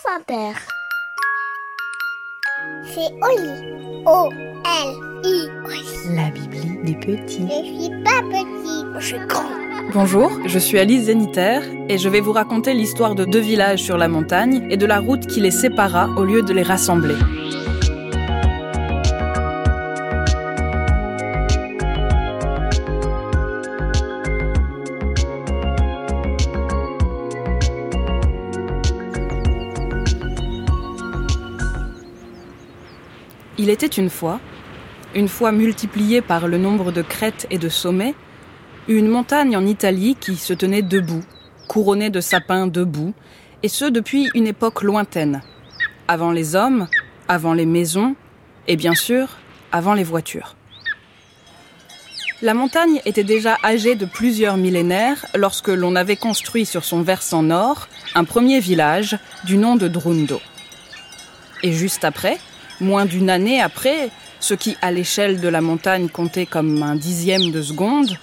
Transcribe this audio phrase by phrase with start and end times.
[0.00, 0.52] France Inter.
[2.84, 4.04] C'est Oli.
[4.06, 5.48] O-L-I.
[6.14, 7.46] La Bibli des petits.
[7.48, 9.44] Je suis pas petit, je suis grand.
[9.92, 13.98] Bonjour, je suis Alice Zénitaire et je vais vous raconter l'histoire de deux villages sur
[13.98, 17.16] la montagne et de la route qui les sépara au lieu de les rassembler.
[33.62, 34.40] Il était une fois,
[35.14, 38.14] une fois multipliée par le nombre de crêtes et de sommets,
[38.88, 41.22] une montagne en Italie qui se tenait debout,
[41.68, 43.12] couronnée de sapins debout,
[43.62, 45.42] et ce depuis une époque lointaine,
[46.08, 46.88] avant les hommes,
[47.28, 48.16] avant les maisons,
[48.66, 49.28] et bien sûr,
[49.72, 50.56] avant les voitures.
[52.40, 57.42] La montagne était déjà âgée de plusieurs millénaires lorsque l'on avait construit sur son versant
[57.42, 60.40] nord un premier village du nom de Drundo.
[61.62, 62.38] Et juste après,
[62.80, 67.50] moins d'une année après, ce qui à l'échelle de la montagne comptait comme un dixième
[67.50, 68.16] de seconde,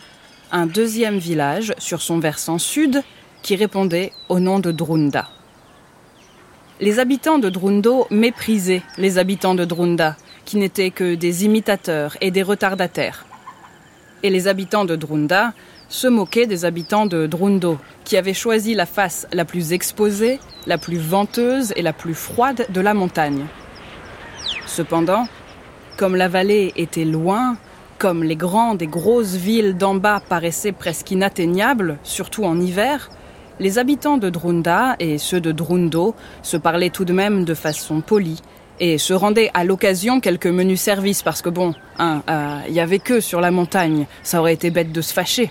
[0.52, 3.04] un deuxième village sur son versant sud
[3.44, 5.30] qui répondait au nom de Drunda.
[6.80, 12.32] Les habitants de Drundo méprisaient les habitants de Drunda, qui n'étaient que des imitateurs et
[12.32, 13.26] des retardataires.
[14.24, 15.54] Et les habitants de Drunda
[15.90, 20.78] se moquaient des habitants de Drundo, qui avaient choisi la face la plus exposée, la
[20.78, 23.46] plus venteuse et la plus froide de la montagne.
[24.78, 25.28] Cependant,
[25.98, 27.58] comme la vallée était loin,
[27.98, 33.10] comme les grandes et grosses villes d'en bas paraissaient presque inatteignables, surtout en hiver,
[33.60, 38.02] les habitants de Drunda et ceux de Drundo se parlaient tout de même de façon
[38.02, 38.44] polie
[38.80, 42.80] et se rendaient à l'occasion quelques menus services parce que bon, il hein, euh, y
[42.80, 45.50] avait que sur la montagne, ça aurait été bête de se fâcher.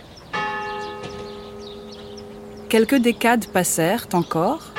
[2.69, 4.76] Quelques décades passèrent encore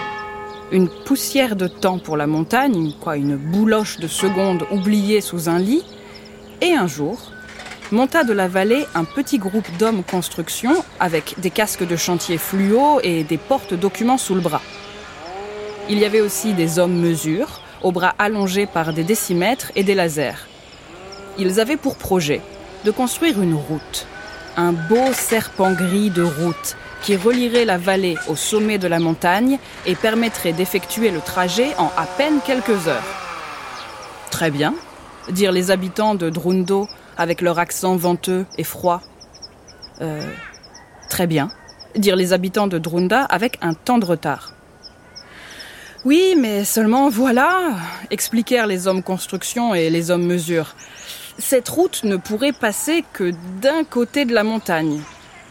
[0.71, 5.59] une poussière de temps pour la montagne, quoi, une bouloche de secondes oubliée sous un
[5.59, 5.83] lit,
[6.61, 7.31] et un jour,
[7.91, 12.99] monta de la vallée un petit groupe d'hommes construction avec des casques de chantier fluo
[13.01, 14.61] et des portes-documents sous le bras.
[15.89, 19.95] Il y avait aussi des hommes mesures, aux bras allongés par des décimètres et des
[19.95, 20.47] lasers.
[21.37, 22.41] Ils avaient pour projet
[22.83, 24.07] de construire une route,
[24.57, 29.59] un beau serpent gris de route qui relierait la vallée au sommet de la montagne
[29.85, 33.03] et permettrait d'effectuer le trajet en à peine quelques heures.
[34.31, 34.73] Très bien,
[35.29, 36.87] dirent les habitants de Drundo
[37.17, 39.01] avec leur accent venteux et froid.
[40.01, 40.21] Euh,
[41.09, 41.49] très bien,
[41.95, 44.53] dirent les habitants de Drunda avec un temps de retard.
[46.05, 47.71] Oui, mais seulement voilà,
[48.11, 50.75] expliquèrent les hommes construction et les hommes mesure.
[51.39, 55.01] Cette route ne pourrait passer que d'un côté de la montagne.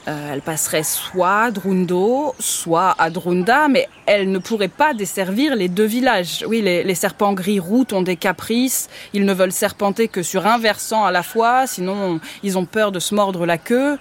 [0.08, 5.56] Euh, elle passerait soit à Drundo, soit à Drunda, mais elle ne pourrait pas desservir
[5.56, 6.44] les deux villages.
[6.46, 10.58] Oui, les, serpents gris routes ont des caprices, ils ne veulent serpenter que sur un
[10.58, 13.98] versant à la fois, sinon ils ont peur de se mordre la queue.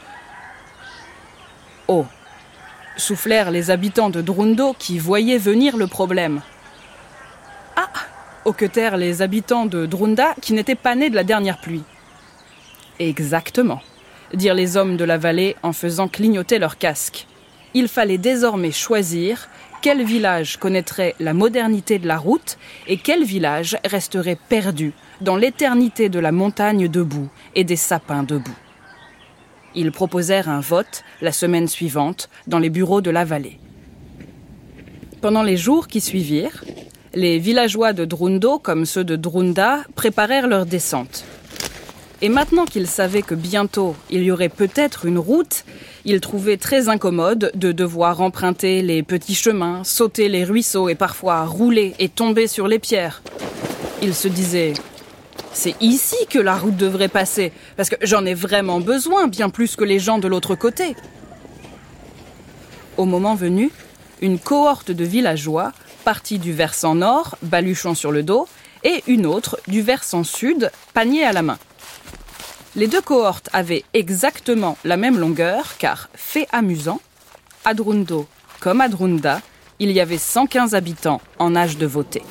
[1.88, 2.06] Oh
[2.98, 6.42] soufflèrent les habitants de Drundo qui voyaient venir le problème.
[7.76, 7.90] Ah
[8.46, 11.84] hoquetèrent les habitants de Drunda qui n'étaient pas nés de la dernière pluie.
[13.00, 13.82] Exactement
[14.34, 17.28] dirent les hommes de la vallée en faisant clignoter leurs casques.
[17.74, 19.50] Il fallait désormais choisir
[19.82, 26.10] quel village connaîtrait la modernité de la route et quel village resterait perdu dans l'éternité
[26.10, 28.56] de la montagne debout et des sapins debout.
[29.76, 33.60] Ils proposèrent un vote la semaine suivante dans les bureaux de la vallée.
[35.22, 36.64] Pendant les jours qui suivirent,
[37.14, 41.26] les villageois de Drundo comme ceux de Drunda préparèrent leur descente.
[42.22, 45.66] Et maintenant qu'il savait que bientôt il y aurait peut-être une route,
[46.06, 51.46] il trouvait très incommode de devoir emprunter les petits chemins, sauter les ruisseaux et parfois
[51.46, 53.22] rouler et tomber sur les pierres.
[54.02, 54.74] Il se disait
[55.56, 59.78] c'est ici que la route devrait passer, parce que j'en ai vraiment besoin, bien plus
[59.78, 60.98] que les gens de l'autre côté.
[62.98, 63.72] Au moment venu,
[64.22, 65.72] une cohorte de villageois
[66.04, 68.50] partit du versant nord, baluchon sur le dos,
[68.84, 71.58] et une autre du versant sud, panier à la main.
[72.76, 77.00] Les deux cohortes avaient exactement la même longueur car, fait amusant,
[77.64, 78.28] à Drundo
[78.60, 79.42] comme à Drunda,
[79.80, 82.24] il y avait 115 habitants en âge de voter.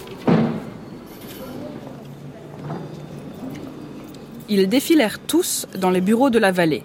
[4.49, 6.85] Ils défilèrent tous dans les bureaux de la vallée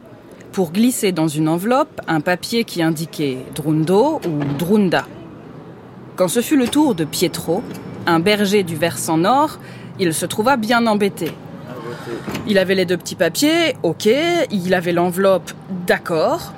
[0.51, 5.07] pour glisser dans une enveloppe un papier qui indiquait Drundo ou Drunda.
[6.15, 7.63] Quand ce fut le tour de Pietro,
[8.05, 9.57] un berger du versant nord,
[9.99, 11.31] il se trouva bien embêté
[12.47, 14.09] il avait les deux petits papiers, ok,
[14.51, 15.51] il avait l'enveloppe,
[15.87, 16.53] d'accord,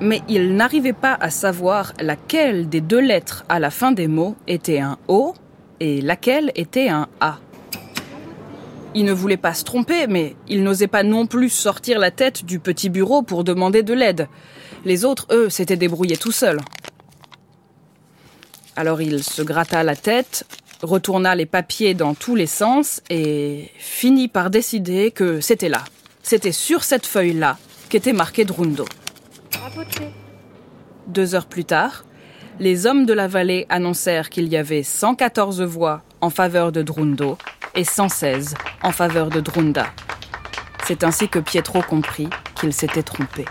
[0.00, 4.36] mais il n'arrivait pas à savoir laquelle des deux lettres à la fin des mots
[4.46, 5.34] était un O
[5.80, 7.38] et laquelle était un A.
[8.94, 12.44] Il ne voulait pas se tromper, mais il n'osait pas non plus sortir la tête
[12.44, 14.26] du petit bureau pour demander de l'aide.
[14.84, 16.60] Les autres, eux, s'étaient débrouillés tout seuls.
[18.76, 20.44] Alors il se gratta la tête,
[20.82, 25.84] retourna les papiers dans tous les sens et finit par décider que c'était là.
[26.22, 28.84] C'était sur cette feuille-là qu'était marqué Drundo.
[31.06, 32.04] Deux heures plus tard,
[32.58, 37.38] les hommes de la vallée annoncèrent qu'il y avait 114 voix en faveur de Drundo
[37.74, 39.86] et 116 en faveur de Drunda.
[40.86, 43.44] C'est ainsi que Pietro comprit qu'il s'était trompé.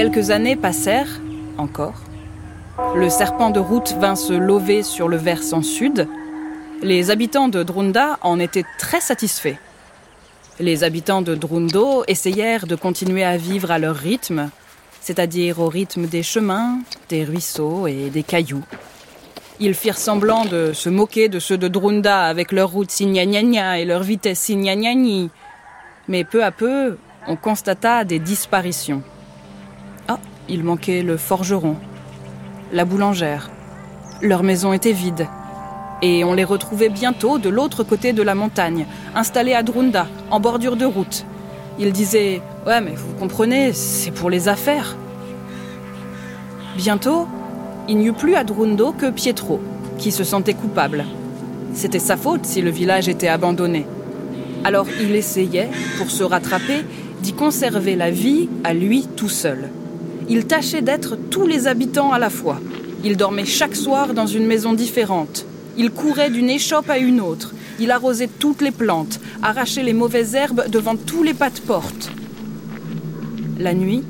[0.00, 1.20] Quelques années passèrent,
[1.58, 2.00] encore.
[2.96, 6.08] Le serpent de route vint se lever sur le versant sud.
[6.80, 9.58] Les habitants de Drunda en étaient très satisfaits.
[10.58, 14.48] Les habitants de Drundo essayèrent de continuer à vivre à leur rythme,
[15.02, 16.78] c'est-à-dire au rythme des chemins,
[17.10, 18.64] des ruisseaux et des cailloux.
[19.58, 23.84] Ils firent semblant de se moquer de ceux de Drunda avec leur route signagnagna et
[23.84, 25.28] leur vitesse signagnagni.
[26.08, 26.96] Mais peu à peu,
[27.28, 29.02] on constata des disparitions.
[30.48, 31.76] Il manquait le forgeron,
[32.72, 33.50] la boulangère.
[34.22, 35.26] Leur maison était vide.
[36.02, 40.40] Et on les retrouvait bientôt de l'autre côté de la montagne, installés à Drunda, en
[40.40, 41.26] bordure de route.
[41.78, 44.96] Ils disaient Ouais, mais vous comprenez, c'est pour les affaires.
[46.76, 47.26] Bientôt,
[47.88, 49.60] il n'y eut plus à Drundo que Pietro,
[49.98, 51.04] qui se sentait coupable.
[51.74, 53.86] C'était sa faute si le village était abandonné.
[54.64, 56.84] Alors il essayait, pour se rattraper,
[57.22, 59.70] d'y conserver la vie à lui tout seul.
[60.32, 62.60] Il tâchait d'être tous les habitants à la fois.
[63.02, 65.44] Il dormait chaque soir dans une maison différente.
[65.76, 67.52] Il courait d'une échoppe à une autre.
[67.80, 72.12] Il arrosait toutes les plantes, arrachait les mauvaises herbes devant tous les pas de porte.
[73.58, 74.04] La nuit,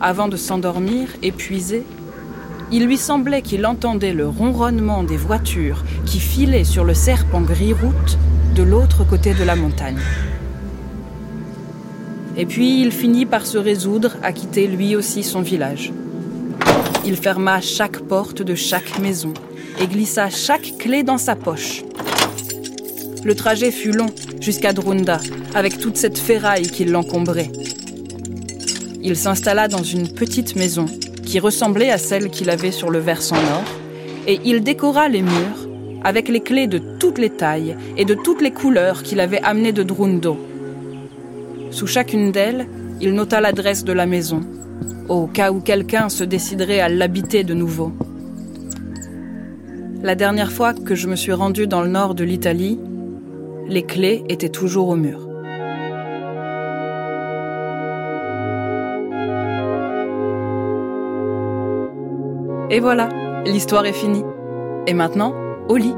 [0.00, 1.82] avant de s'endormir, épuisé,
[2.70, 8.16] il lui semblait qu'il entendait le ronronnement des voitures qui filaient sur le serpent gris-route
[8.54, 9.98] de l'autre côté de la montagne.
[12.38, 15.92] Et puis il finit par se résoudre à quitter lui aussi son village.
[17.04, 19.34] Il ferma chaque porte de chaque maison
[19.80, 21.82] et glissa chaque clé dans sa poche.
[23.24, 24.06] Le trajet fut long
[24.40, 25.20] jusqu'à Drunda,
[25.54, 27.50] avec toute cette ferraille qui l'encombrait.
[29.02, 30.86] Il s'installa dans une petite maison
[31.26, 33.64] qui ressemblait à celle qu'il avait sur le versant nord,
[34.28, 35.68] et il décora les murs
[36.04, 39.72] avec les clés de toutes les tailles et de toutes les couleurs qu'il avait amenées
[39.72, 40.38] de Drundo.
[41.78, 42.66] Sous chacune d'elles,
[43.00, 44.40] il nota l'adresse de la maison,
[45.08, 47.92] au cas où quelqu'un se déciderait à l'habiter de nouveau.
[50.02, 52.80] La dernière fois que je me suis rendue dans le nord de l'Italie,
[53.68, 55.20] les clés étaient toujours au mur.
[62.72, 63.08] Et voilà,
[63.46, 64.24] l'histoire est finie.
[64.88, 65.32] Et maintenant,
[65.68, 65.94] au lit.